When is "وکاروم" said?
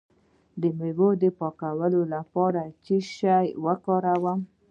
3.65-4.39